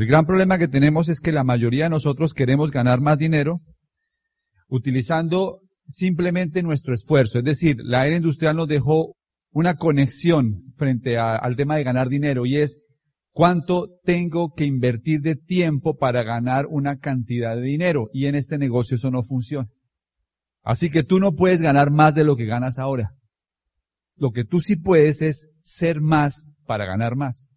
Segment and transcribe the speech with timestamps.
[0.00, 3.60] El gran problema que tenemos es que la mayoría de nosotros queremos ganar más dinero
[4.66, 7.40] utilizando simplemente nuestro esfuerzo.
[7.40, 9.14] Es decir, la era industrial nos dejó
[9.50, 12.78] una conexión frente al tema de ganar dinero y es
[13.32, 18.08] cuánto tengo que invertir de tiempo para ganar una cantidad de dinero.
[18.14, 19.68] Y en este negocio eso no funciona.
[20.62, 23.16] Así que tú no puedes ganar más de lo que ganas ahora.
[24.16, 27.49] Lo que tú sí puedes es ser más para ganar más.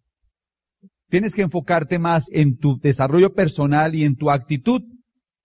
[1.14, 4.82] Tienes que enfocarte más en tu desarrollo personal y en tu actitud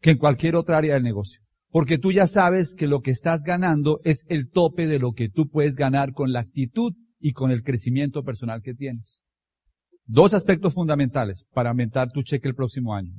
[0.01, 1.43] que en cualquier otra área del negocio.
[1.69, 5.29] Porque tú ya sabes que lo que estás ganando es el tope de lo que
[5.29, 9.21] tú puedes ganar con la actitud y con el crecimiento personal que tienes.
[10.05, 13.13] Dos aspectos fundamentales para aumentar tu cheque el próximo año.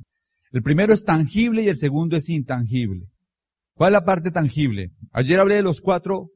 [0.51, 3.07] El primero es tangible y el segundo es intangible.
[3.75, 4.91] ¿Cuál es la parte tangible?
[5.13, 6.31] Ayer hablé de los cuatro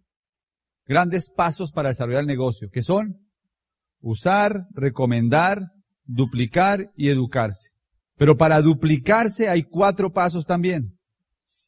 [0.86, 3.16] grandes pasos para desarrollar el negocio, que son
[4.00, 5.72] usar, recomendar,
[6.04, 7.70] duplicar y educarse.
[8.16, 10.98] Pero para duplicarse hay cuatro pasos también.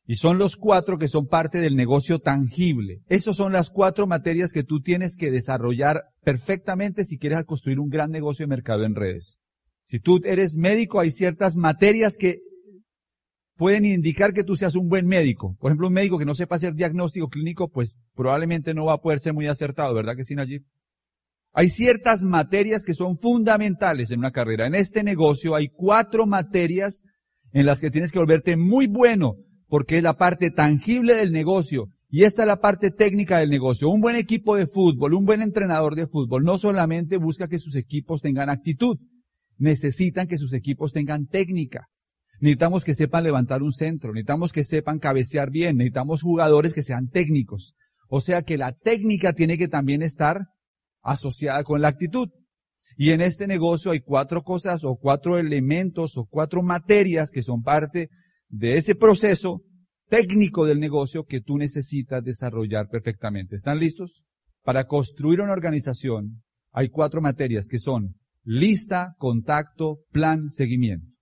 [0.08, 3.02] Y son los cuatro que son parte del negocio tangible.
[3.08, 7.88] Esas son las cuatro materias que tú tienes que desarrollar perfectamente si quieres construir un
[7.88, 9.40] gran negocio de mercado en redes.
[9.82, 12.40] Si tú eres médico, hay ciertas materias que
[13.56, 15.56] pueden indicar que tú seas un buen médico.
[15.58, 19.00] Por ejemplo, un médico que no sepa hacer diagnóstico clínico, pues probablemente no va a
[19.00, 20.60] poder ser muy acertado, ¿verdad que sí, allí?
[21.58, 24.66] Hay ciertas materias que son fundamentales en una carrera.
[24.66, 27.02] En este negocio hay cuatro materias
[27.54, 31.88] en las que tienes que volverte muy bueno porque es la parte tangible del negocio
[32.10, 33.88] y esta es la parte técnica del negocio.
[33.88, 37.74] Un buen equipo de fútbol, un buen entrenador de fútbol no solamente busca que sus
[37.74, 38.98] equipos tengan actitud,
[39.56, 41.88] necesitan que sus equipos tengan técnica.
[42.38, 47.08] Necesitamos que sepan levantar un centro, necesitamos que sepan cabecear bien, necesitamos jugadores que sean
[47.08, 47.74] técnicos.
[48.10, 50.48] O sea que la técnica tiene que también estar
[51.06, 52.28] asociada con la actitud.
[52.96, 57.62] Y en este negocio hay cuatro cosas o cuatro elementos o cuatro materias que son
[57.62, 58.10] parte
[58.48, 59.62] de ese proceso
[60.08, 63.56] técnico del negocio que tú necesitas desarrollar perfectamente.
[63.56, 64.24] ¿Están listos?
[64.62, 66.42] Para construir una organización
[66.72, 71.16] hay cuatro materias que son lista, contacto, plan, seguimiento.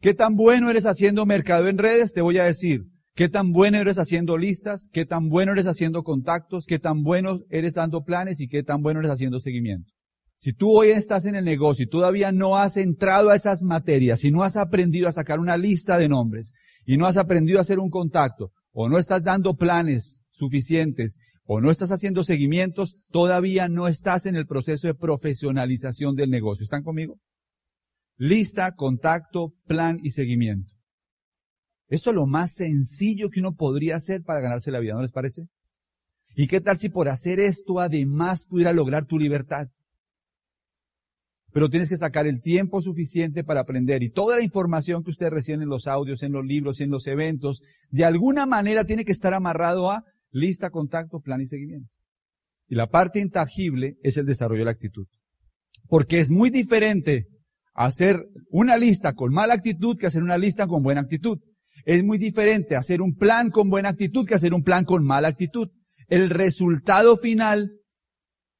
[0.00, 2.12] ¿Qué tan bueno eres haciendo mercado en redes?
[2.12, 2.82] Te voy a decir.
[3.14, 4.88] ¿Qué tan bueno eres haciendo listas?
[4.90, 6.64] ¿Qué tan bueno eres haciendo contactos?
[6.64, 8.40] ¿Qué tan bueno eres dando planes?
[8.40, 9.92] ¿Y qué tan bueno eres haciendo seguimiento?
[10.38, 14.24] Si tú hoy estás en el negocio y todavía no has entrado a esas materias
[14.24, 16.52] y no has aprendido a sacar una lista de nombres
[16.86, 21.60] y no has aprendido a hacer un contacto o no estás dando planes suficientes o
[21.60, 26.64] no estás haciendo seguimientos, todavía no estás en el proceso de profesionalización del negocio.
[26.64, 27.18] ¿Están conmigo?
[28.16, 30.72] Lista, contacto, plan y seguimiento.
[31.92, 35.12] Eso es lo más sencillo que uno podría hacer para ganarse la vida, ¿no les
[35.12, 35.42] parece?
[36.34, 39.68] ¿Y qué tal si por hacer esto además pudiera lograr tu libertad?
[41.52, 45.32] pero tienes que sacar el tiempo suficiente para aprender y toda la información que ustedes
[45.32, 49.04] reciben en los audios, en los libros y en los eventos, de alguna manera tiene
[49.04, 51.90] que estar amarrado a lista, contacto, plan y seguimiento.
[52.68, 55.06] Y la parte intangible es el desarrollo de la actitud.
[55.88, 57.26] Porque es muy diferente
[57.74, 61.38] hacer una lista con mala actitud que hacer una lista con buena actitud.
[61.84, 65.28] Es muy diferente hacer un plan con buena actitud que hacer un plan con mala
[65.28, 65.68] actitud.
[66.08, 67.72] El resultado final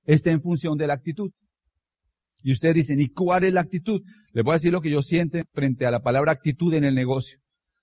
[0.05, 1.31] está en función de la actitud.
[2.43, 4.03] Y ustedes dicen, ¿y cuál es la actitud?
[4.33, 6.95] Les voy a decir lo que yo siento frente a la palabra actitud en el
[6.95, 7.39] negocio.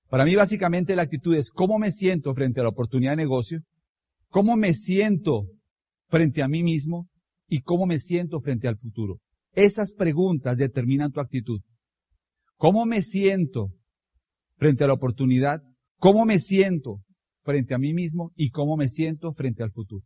[0.09, 3.61] Para mí básicamente la actitud es cómo me siento frente a la oportunidad de negocio,
[4.27, 5.45] cómo me siento
[6.09, 7.07] frente a mí mismo
[7.47, 9.19] y cómo me siento frente al futuro.
[9.53, 11.61] Esas preguntas determinan tu actitud.
[12.57, 13.69] ¿Cómo me siento
[14.59, 15.63] frente a la oportunidad?
[15.97, 17.01] ¿Cómo me siento
[17.41, 20.05] frente a mí mismo y cómo me siento frente al futuro?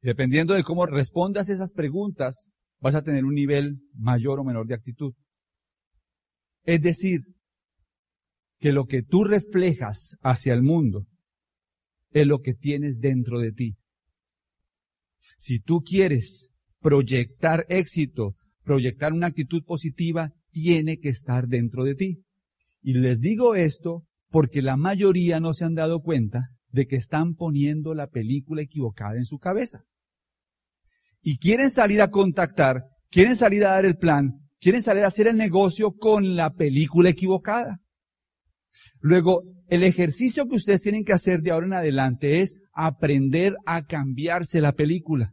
[0.00, 2.48] Dependiendo de cómo respondas esas preguntas,
[2.80, 5.14] vas a tener un nivel mayor o menor de actitud.
[6.64, 7.22] Es decir,
[8.58, 11.06] que lo que tú reflejas hacia el mundo
[12.12, 13.76] es lo que tienes dentro de ti.
[15.36, 16.50] Si tú quieres
[16.80, 22.24] proyectar éxito, proyectar una actitud positiva, tiene que estar dentro de ti.
[22.84, 27.34] Y les digo esto porque la mayoría no se han dado cuenta de que están
[27.34, 29.84] poniendo la película equivocada en su cabeza
[31.22, 35.28] y quieren salir a contactar, quieren salir a dar el plan, quieren salir a hacer
[35.28, 37.80] el negocio con la película equivocada.
[39.00, 43.86] Luego, el ejercicio que ustedes tienen que hacer de ahora en adelante es aprender a
[43.86, 45.32] cambiarse la película.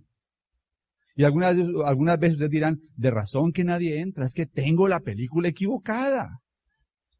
[1.17, 5.01] Y algunas, algunas veces ustedes dirán, de razón que nadie entra, es que tengo la
[5.01, 6.39] película equivocada.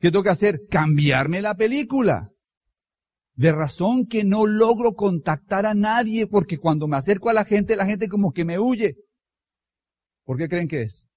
[0.01, 0.62] ¿Qué tengo que hacer?
[0.68, 2.31] Cambiarme la película
[3.36, 7.75] de razón que no logro contactar a nadie porque cuando me acerco a la gente,
[7.75, 8.95] la gente como que me huye.
[10.25, 11.07] ¿Por qué creen que es?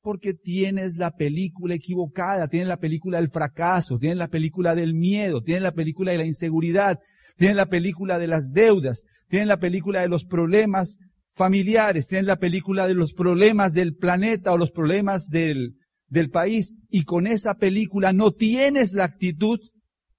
[0.00, 5.42] Porque tienes la película equivocada, tienes la película del fracaso, tienes la película del miedo,
[5.42, 6.98] tienes la película de la inseguridad,
[7.36, 10.98] tienes la película de las deudas, tienes la película de los problemas
[11.32, 15.76] familiares, tienes la película de los problemas del planeta o los problemas del,
[16.12, 19.58] del país y con esa película no tienes la actitud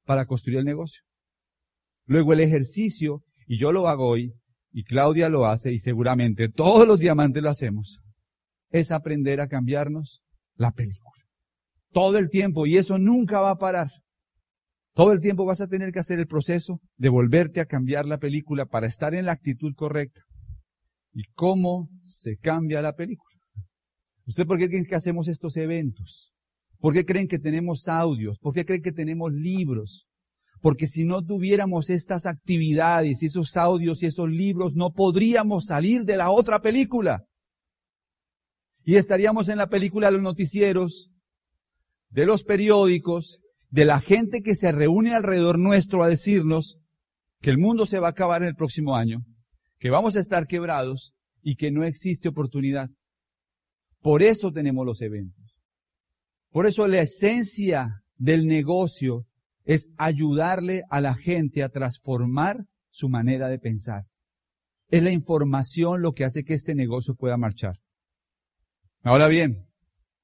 [0.06, 1.04] para construir el negocio.
[2.06, 4.34] Luego el ejercicio, y yo lo hago hoy,
[4.72, 8.00] y Claudia lo hace, y seguramente todos los diamantes lo hacemos,
[8.72, 10.24] es aprender a cambiarnos
[10.56, 11.14] la película.
[11.92, 13.92] Todo el tiempo, y eso nunca va a parar.
[14.96, 18.18] Todo el tiempo vas a tener que hacer el proceso de volverte a cambiar la
[18.18, 20.22] película para estar en la actitud correcta.
[21.14, 23.33] ¿Y cómo se cambia la película?
[24.26, 26.34] ¿Usted por qué creen que hacemos estos eventos?
[26.80, 28.40] ¿Por qué creen que tenemos audios?
[28.40, 30.08] ¿Por qué creen que tenemos libros?
[30.62, 36.04] Porque si no tuviéramos estas actividades y esos audios y esos libros, no podríamos salir
[36.04, 37.26] de la otra película.
[38.86, 41.10] Y estaríamos en la película de los noticieros,
[42.10, 43.40] de los periódicos,
[43.70, 46.78] de la gente que se reúne alrededor nuestro a decirnos
[47.42, 49.26] que el mundo se va a acabar en el próximo año,
[49.80, 52.90] que vamos a estar quebrados y que no existe oportunidad.
[54.04, 55.58] Por eso tenemos los eventos.
[56.52, 59.26] Por eso la esencia del negocio
[59.64, 64.04] es ayudarle a la gente a transformar su manera de pensar.
[64.90, 67.80] Es la información lo que hace que este negocio pueda marchar.
[69.04, 69.70] Ahora bien,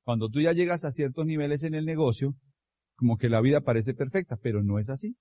[0.03, 2.35] cuando tú ya llegas a ciertos niveles en el negocio,
[2.97, 5.15] como que la vida parece perfecta, pero no es así.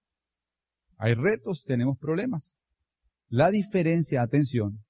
[0.97, 2.57] Hay retos, tenemos problemas.
[3.29, 4.85] La diferencia, atención,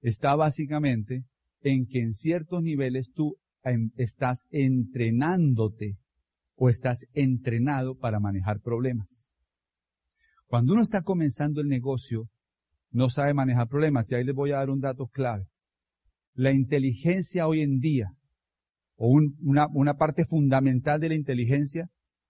[0.00, 1.24] está básicamente
[1.60, 5.96] en que en ciertos niveles tú em, estás entrenándote
[6.54, 9.32] o estás entrenado para manejar problemas.
[10.46, 12.28] Cuando uno está comenzando el negocio,
[12.90, 14.10] no sabe manejar problemas.
[14.10, 15.46] Y ahí les voy a dar un dato clave
[16.38, 18.12] la inteligencia hoy en día,
[18.94, 21.88] o una, una parte fundamental de la inteligencia,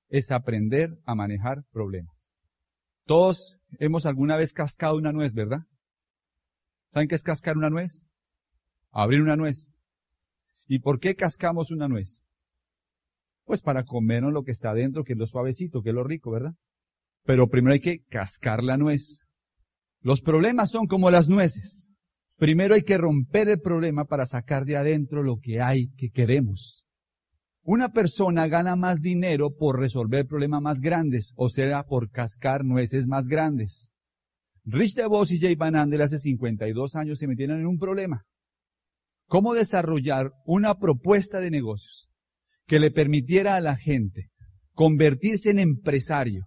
[0.08, 2.34] es aprender a manejar problemas.
[3.04, 5.60] Todos hemos alguna vez cascado una nuez, ¿verdad?
[6.90, 8.07] ¿Saben qué es cascar una nuez?
[9.00, 9.72] Abrir una nuez.
[10.66, 12.24] ¿Y por qué cascamos una nuez?
[13.44, 16.32] Pues para comernos lo que está adentro, que es lo suavecito, que es lo rico,
[16.32, 16.54] ¿verdad?
[17.22, 19.20] Pero primero hay que cascar la nuez.
[20.00, 21.88] Los problemas son como las nueces.
[22.38, 26.84] Primero hay que romper el problema para sacar de adentro lo que hay que queremos.
[27.62, 33.06] Una persona gana más dinero por resolver problemas más grandes, o sea, por cascar nueces
[33.06, 33.92] más grandes.
[34.64, 38.26] Rich DeVos y Jay Van Andel hace 52 años se metieron en un problema.
[39.28, 42.08] ¿Cómo desarrollar una propuesta de negocios
[42.66, 44.30] que le permitiera a la gente
[44.72, 46.46] convertirse en empresario,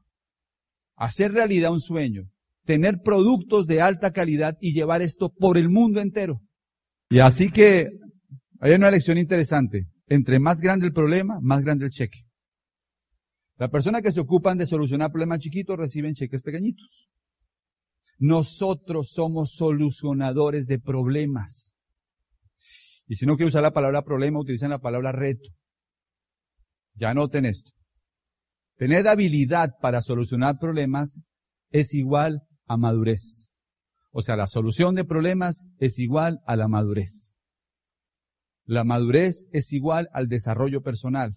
[0.96, 2.30] hacer realidad un sueño,
[2.66, 6.42] tener productos de alta calidad y llevar esto por el mundo entero.
[7.10, 7.90] Y así que
[8.60, 9.88] hay una lección interesante.
[10.08, 12.26] Entre más grande el problema, más grande el cheque.
[13.58, 17.10] La persona que se ocupan de solucionar problemas chiquitos reciben cheques pequeñitos.
[18.18, 21.71] Nosotros somos solucionadores de problemas.
[23.12, 25.50] Y si no quiero usar la palabra problema, utilizan la palabra reto.
[26.94, 27.72] Ya noten esto.
[28.78, 31.20] Tener habilidad para solucionar problemas
[31.72, 33.52] es igual a madurez.
[34.12, 37.36] O sea, la solución de problemas es igual a la madurez.
[38.64, 41.36] La madurez es igual al desarrollo personal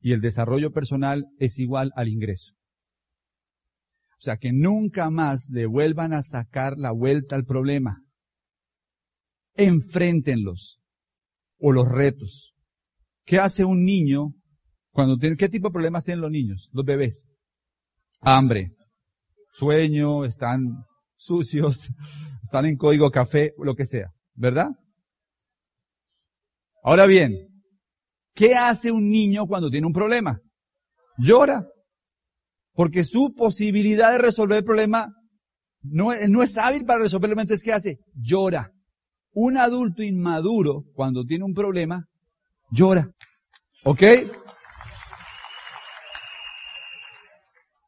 [0.00, 2.52] y el desarrollo personal es igual al ingreso.
[4.18, 8.02] O sea, que nunca más le vuelvan a sacar la vuelta al problema.
[9.54, 10.82] Enfréntenlos
[11.58, 12.54] o los retos.
[13.24, 14.34] ¿Qué hace un niño
[14.90, 17.32] cuando tiene, qué tipo de problemas tienen los niños, los bebés?
[18.20, 18.72] Hambre,
[19.52, 20.84] sueño, están
[21.16, 21.88] sucios,
[22.42, 24.70] están en código café, lo que sea, ¿verdad?
[26.82, 27.48] Ahora bien,
[28.32, 30.40] ¿qué hace un niño cuando tiene un problema?
[31.18, 31.66] Llora.
[32.74, 35.12] Porque su posibilidad de resolver el problema
[35.82, 37.98] no, no es hábil para resolverlo, entonces ¿qué hace?
[38.14, 38.70] Llora.
[39.38, 42.08] Un adulto inmaduro, cuando tiene un problema,
[42.70, 43.10] llora.
[43.84, 44.02] ¿Ok?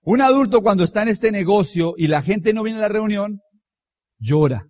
[0.02, 3.40] Un adulto cuando está en este negocio y la gente no viene a la reunión,
[4.18, 4.66] llora.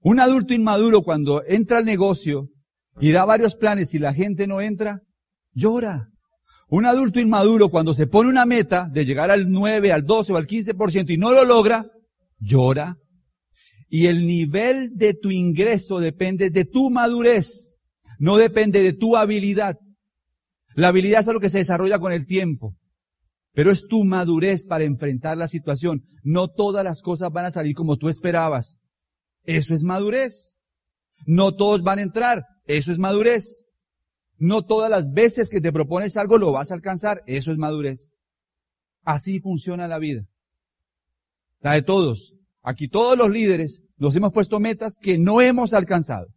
[0.00, 2.48] Un adulto inmaduro cuando entra al negocio
[2.98, 5.02] y da varios planes y la gente no entra,
[5.52, 6.08] llora.
[6.68, 10.36] Un adulto inmaduro cuando se pone una meta de llegar al 9, al 12 o
[10.36, 11.86] al 15% y no lo logra,
[12.40, 12.98] llora.
[13.88, 17.78] Y el nivel de tu ingreso depende de tu madurez,
[18.18, 19.78] no depende de tu habilidad.
[20.74, 22.76] La habilidad es algo que se desarrolla con el tiempo.
[23.52, 26.04] Pero es tu madurez para enfrentar la situación.
[26.22, 28.78] No todas las cosas van a salir como tú esperabas.
[29.44, 30.56] Eso es madurez.
[31.26, 32.44] No todos van a entrar.
[32.66, 33.64] Eso es madurez.
[34.38, 37.24] No todas las veces que te propones algo lo vas a alcanzar.
[37.26, 38.14] Eso es madurez.
[39.02, 40.28] Así funciona la vida.
[41.60, 42.37] La de todos.
[42.62, 46.28] Aquí todos los líderes nos hemos puesto metas que no hemos alcanzado.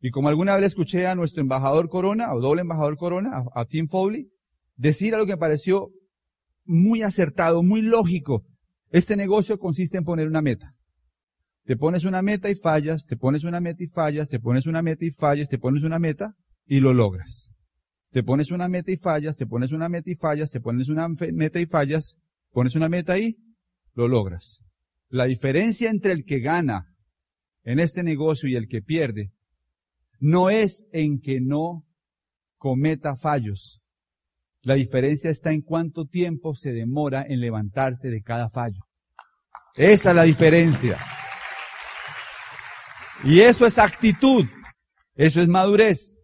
[0.00, 3.86] Y como alguna vez escuché a nuestro embajador Corona, o doble embajador Corona, a, Tim
[3.86, 4.28] Foley,
[4.76, 5.90] decir algo que me pareció
[6.64, 8.44] muy acertado, muy lógico.
[8.90, 10.74] Este negocio consiste en poner una meta.
[11.64, 14.80] Te pones una meta y fallas, te pones una meta y fallas, te pones una
[14.80, 16.34] meta y fallas, te pones una meta
[16.66, 17.50] y lo logras.
[18.10, 21.08] Te pones una meta y fallas, te pones una meta y fallas, te pones una
[21.08, 22.16] meta y fallas,
[22.50, 23.36] pones una meta y
[23.94, 24.64] lo logras.
[25.10, 26.86] La diferencia entre el que gana
[27.64, 29.32] en este negocio y el que pierde
[30.20, 31.84] no es en que no
[32.56, 33.82] cometa fallos.
[34.62, 38.82] La diferencia está en cuánto tiempo se demora en levantarse de cada fallo.
[39.74, 40.96] Esa es la diferencia.
[43.24, 44.46] Y eso es actitud.
[45.16, 46.16] Eso es madurez.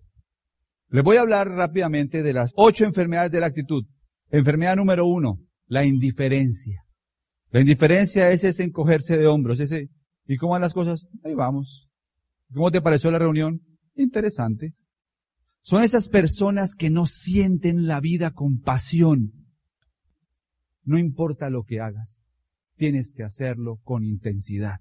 [0.90, 3.84] Les voy a hablar rápidamente de las ocho enfermedades de la actitud.
[4.30, 6.85] Enfermedad número uno, la indiferencia.
[7.56, 9.88] La indiferencia es ese encogerse de hombros, ese,
[10.26, 11.06] ¿y cómo van las cosas?
[11.24, 11.88] Ahí vamos.
[12.52, 13.62] ¿Cómo te pareció la reunión?
[13.94, 14.74] Interesante.
[15.62, 19.32] Son esas personas que no sienten la vida con pasión.
[20.82, 22.24] No importa lo que hagas,
[22.76, 24.80] tienes que hacerlo con intensidad.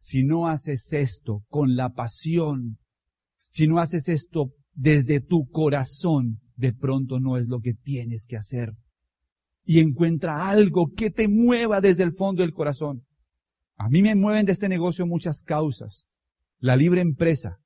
[0.00, 2.78] Si no haces esto con la pasión,
[3.50, 8.38] si no haces esto desde tu corazón, de pronto no es lo que tienes que
[8.38, 8.72] hacer.
[9.64, 13.04] Y encuentra algo que te mueva desde el fondo del corazón.
[13.76, 16.06] A mí me mueven de este negocio muchas causas.
[16.58, 17.58] La libre empresa,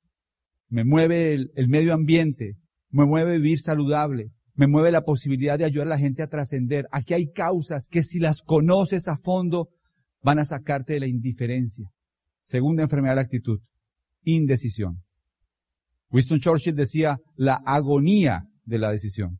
[0.69, 2.55] me mueve el, medio ambiente,
[2.89, 6.87] me mueve vivir saludable, me mueve la posibilidad de ayudar a la gente a trascender.
[6.91, 9.69] Aquí hay causas que si las conoces a fondo
[10.21, 11.89] van a sacarte de la indiferencia.
[12.43, 13.59] Segunda enfermedad de la actitud,
[14.23, 15.03] indecisión.
[16.11, 19.39] Winston Churchill decía la agonía de la decisión.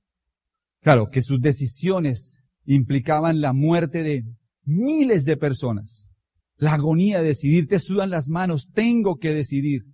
[0.81, 2.38] Claro, que sus decisiones
[2.73, 4.23] implicaban la muerte de
[4.63, 6.07] miles de personas.
[6.57, 9.85] La agonía de decidir, te sudan las manos, tengo que decidir.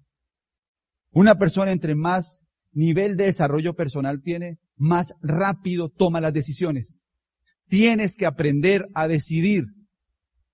[1.12, 2.42] Una persona entre más
[2.74, 7.02] nivel de desarrollo personal tiene, más rápido toma las decisiones.
[7.70, 9.68] Tienes que aprender a decidir.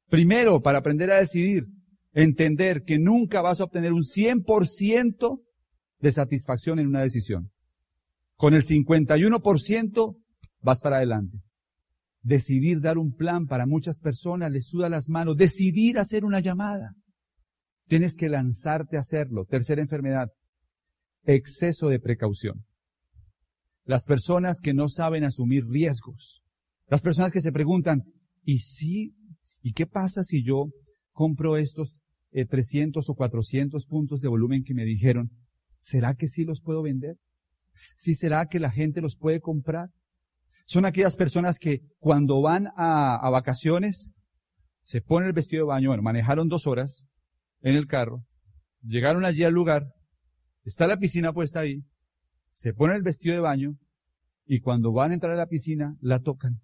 [0.08, 1.66] Primero, para aprender a decidir,
[2.14, 5.42] entender que nunca vas a obtener un 100%
[6.00, 7.52] de satisfacción en una decisión.
[8.36, 10.18] Con el 51%
[10.62, 11.40] vas para adelante.
[12.24, 15.38] Decidir dar un plan para muchas personas les suda las manos.
[15.38, 16.94] Decidir hacer una llamada.
[17.88, 19.46] Tienes que lanzarte a hacerlo.
[19.46, 20.30] Tercera enfermedad.
[21.24, 22.66] Exceso de precaución.
[23.86, 26.44] Las personas que no saben asumir riesgos.
[26.88, 28.04] Las personas que se preguntan,
[28.44, 29.16] ¿y si,
[29.62, 30.70] y qué pasa si yo
[31.12, 31.96] compro estos
[32.32, 35.32] 300 eh, o 400 puntos de volumen que me dijeron?
[35.80, 37.18] ¿Será que sí los puedo vender?
[37.96, 39.90] ¿Sí será que la gente los puede comprar?
[40.72, 44.10] Son aquellas personas que cuando van a, vacaciones,
[44.84, 47.06] se ponen el vestido de baño, bueno, manejaron dos horas
[47.60, 48.24] en el carro,
[48.82, 49.92] llegaron allí al lugar,
[50.64, 51.84] está la piscina puesta ahí,
[52.54, 53.76] se ponen el vestido de baño
[54.46, 56.62] y cuando van a entrar a la piscina la tocan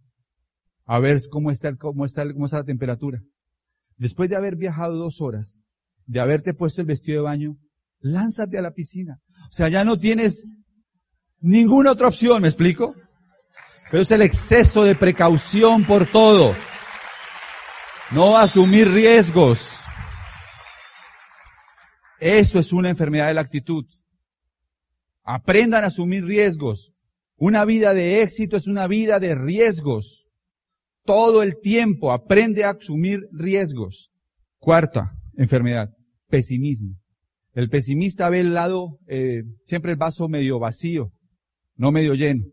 [0.86, 3.22] a ver cómo está, cómo está, cómo está la temperatura.
[3.98, 5.66] Después de haber viajado dos horas,
[6.06, 7.58] de haberte puesto el vestido de baño,
[8.00, 9.20] lánzate a la piscina.
[9.50, 10.46] O sea, ya no tienes
[11.42, 12.96] ninguna otra opción, ¿me explico?
[13.89, 16.56] Pero es el exceso de precaución por todo.
[18.12, 19.79] No asumir riesgos.
[22.20, 23.86] Eso es una enfermedad de la actitud.
[25.24, 26.94] Aprendan a asumir riesgos.
[27.38, 30.27] Una vida de éxito es una vida de riesgos.
[31.06, 34.12] Todo el tiempo aprende a asumir riesgos.
[34.58, 35.96] Cuarta enfermedad,
[36.27, 36.96] pesimismo.
[37.53, 41.12] El pesimista ve el lado, eh, siempre el vaso medio vacío,
[41.75, 42.46] no medio lleno.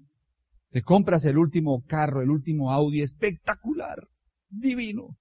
[0.74, 4.08] Te compras el último carro, el último Audi, espectacular,
[4.50, 5.16] divino.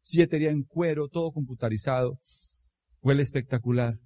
[0.00, 2.18] Siete en cuero, todo computarizado.
[3.02, 3.98] Huele espectacular.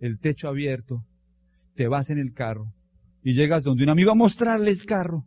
[0.00, 1.06] El techo abierto.
[1.76, 2.74] Te vas en el carro
[3.22, 5.24] y llegas donde un amigo a mostrarle el carro.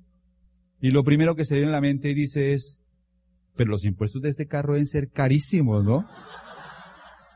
[0.81, 2.81] Y lo primero que se viene en la mente y dice es,
[3.55, 6.05] pero los impuestos de este carro deben ser carísimos, ¿no?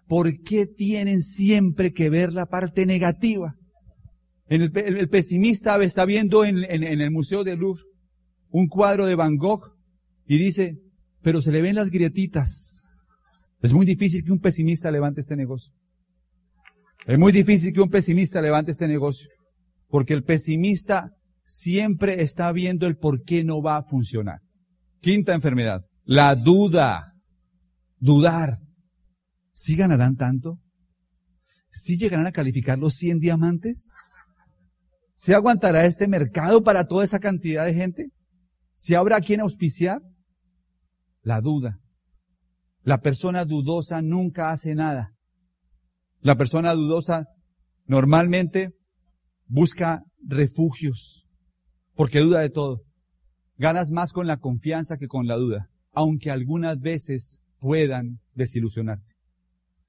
[0.09, 3.55] ¿por qué tienen siempre que ver la parte negativa?
[4.47, 7.83] El, pesimista está viendo en, el Museo de Louvre
[8.49, 9.75] un cuadro de Van Gogh
[10.27, 10.77] y dice,
[11.21, 12.83] pero se le ven las grietitas.
[13.61, 15.73] Es muy difícil que un pesimista levante este negocio.
[17.05, 19.29] Es muy difícil que un pesimista levante este negocio.
[19.87, 21.11] Porque el pesimista
[21.43, 24.39] siempre está viendo el por qué no va a funcionar.
[25.01, 27.13] Quinta enfermedad, la duda.
[27.97, 28.59] Dudar.
[29.53, 30.59] ¿Sí ganarán tanto?
[31.71, 33.89] ¿Sí llegarán a calificar los 100 diamantes?
[35.25, 38.11] ¿Se aguantará este mercado para toda esa cantidad de gente?
[38.75, 40.03] ¿Se habrá quien auspiciar?
[41.23, 41.79] La duda.
[42.83, 45.15] La persona dudosa nunca hace nada.
[46.19, 47.25] La persona dudosa
[47.87, 48.75] normalmente
[49.47, 51.25] busca refugios
[51.95, 52.83] porque duda de todo.
[53.57, 59.15] Ganas más con la confianza que con la duda, aunque algunas veces puedan desilusionarte.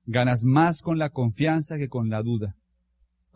[0.06, 2.56] Ganas más con la confianza que con la duda.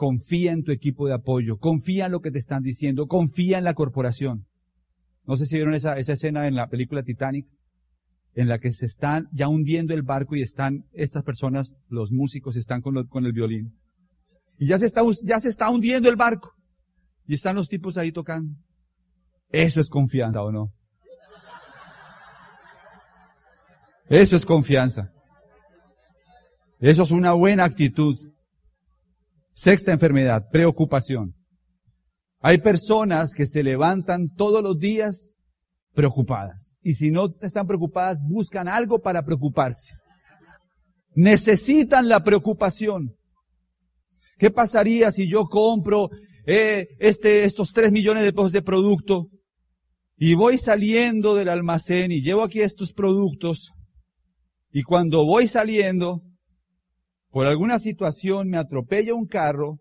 [0.01, 3.65] Confía en tu equipo de apoyo, confía en lo que te están diciendo, confía en
[3.65, 4.47] la corporación.
[5.27, 7.47] No sé si vieron esa, esa escena en la película Titanic,
[8.33, 12.57] en la que se están ya hundiendo el barco y están estas personas, los músicos,
[12.57, 13.79] están con, con el violín.
[14.57, 16.51] Y ya se, está, ya se está hundiendo el barco.
[17.27, 18.57] Y están los tipos ahí tocando.
[19.51, 20.73] Eso es confianza, ¿o no?
[24.09, 25.13] Eso es confianza.
[26.79, 28.17] Eso es una buena actitud.
[29.61, 31.35] Sexta enfermedad, preocupación.
[32.41, 35.37] Hay personas que se levantan todos los días
[35.93, 36.79] preocupadas.
[36.83, 39.97] Y si no están preocupadas, buscan algo para preocuparse.
[41.15, 43.15] Necesitan la preocupación.
[44.39, 46.09] ¿Qué pasaría si yo compro
[46.47, 49.29] eh, este, estos tres millones de pesos de producto
[50.17, 53.73] y voy saliendo del almacén y llevo aquí estos productos
[54.73, 56.23] y cuando voy saliendo,
[57.31, 59.79] por alguna situación me atropella un carro,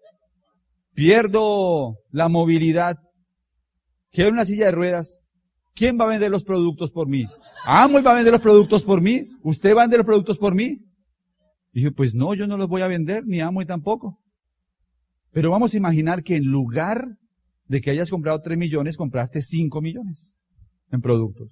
[0.94, 2.98] pierdo la movilidad,
[4.12, 5.20] quiero una silla de ruedas,
[5.74, 7.26] ¿quién va a vender los productos por mí?
[7.66, 9.28] ¿Amo y va a vender los productos por mí?
[9.44, 10.78] ¿Usted va a vender los productos por mí?
[11.74, 14.20] Y pues no, yo no los voy a vender, ni amo y tampoco.
[15.32, 17.06] Pero vamos a imaginar que en lugar
[17.66, 20.34] de que hayas comprado 3 millones, compraste 5 millones
[20.92, 21.50] en productos.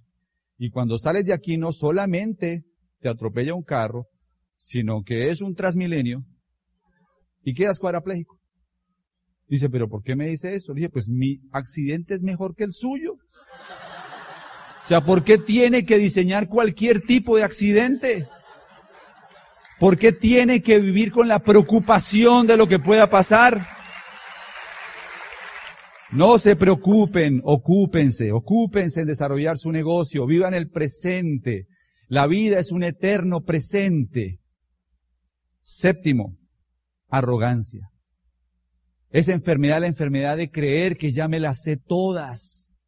[0.58, 2.63] Y cuando sales de aquí no solamente
[3.00, 4.08] te atropella un carro,
[4.58, 6.26] sino que es un transmilenio
[7.44, 8.40] y quedas cuadrapléjico.
[9.48, 10.74] Dice, pero ¿por qué me dice eso?
[10.74, 13.14] Dije, pues mi accidente es mejor que el suyo.
[13.14, 18.28] O sea, ¿por qué tiene que diseñar cualquier tipo de accidente?
[19.80, 23.67] ¿Por qué tiene que vivir con la preocupación de lo que pueda pasar?
[26.12, 31.67] No se preocupen, ocúpense, ocúpense en desarrollar su negocio, vivan el presente.
[32.08, 34.39] La vida es un eterno presente.
[35.69, 36.38] Séptimo,
[37.10, 37.91] arrogancia.
[39.10, 42.80] Es enfermedad la enfermedad de creer que ya me las sé todas.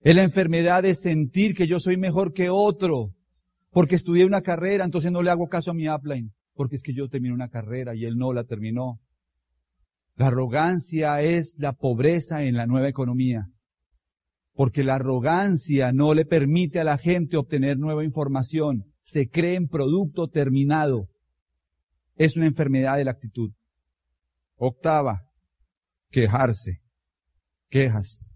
[0.00, 3.12] Es la enfermedad de sentir que yo soy mejor que otro
[3.70, 6.94] porque estudié una carrera, entonces no le hago caso a mi upline, porque es que
[6.94, 8.98] yo terminé una carrera y él no la terminó.
[10.14, 13.50] La arrogancia es la pobreza en la nueva economía,
[14.54, 19.68] porque la arrogancia no le permite a la gente obtener nueva información, se cree en
[19.68, 21.10] producto terminado.
[22.16, 23.52] Es una enfermedad de la actitud.
[24.56, 25.20] Octava,
[26.10, 26.80] quejarse.
[27.68, 28.30] Quejas.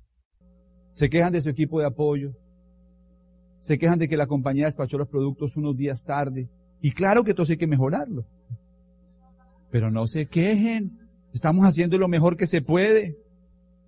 [0.93, 2.33] Se quejan de su equipo de apoyo,
[3.61, 6.51] se quejan de que la compañía despachó los productos unos días tarde.
[6.81, 8.25] Y claro que todo hay que mejorarlo.
[9.71, 10.99] Pero no se quejen.
[11.33, 13.17] Estamos haciendo lo mejor que se puede.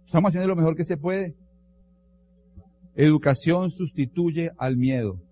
[0.04, 1.34] Estamos haciendo lo mejor que se puede.
[2.94, 5.22] Educación sustituye al miedo.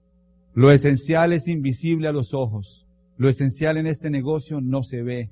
[0.55, 2.87] Lo esencial es invisible a los ojos.
[3.21, 5.31] Lo esencial en este negocio no se ve.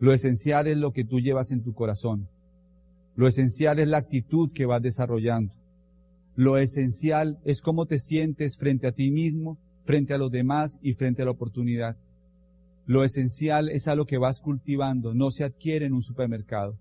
[0.00, 2.28] Lo esencial es lo que tú llevas en tu corazón.
[3.14, 5.54] Lo esencial es la actitud que vas desarrollando.
[6.34, 10.92] Lo esencial es cómo te sientes frente a ti mismo, frente a los demás y
[10.92, 11.96] frente a la oportunidad.
[12.84, 16.78] Lo esencial es a lo que vas cultivando, no se adquiere en un supermercado.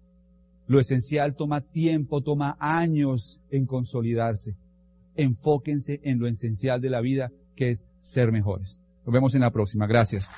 [0.67, 4.57] Lo esencial toma tiempo, toma años en consolidarse.
[5.15, 8.81] Enfóquense en lo esencial de la vida, que es ser mejores.
[9.05, 9.85] Nos vemos en la próxima.
[9.85, 10.33] Gracias.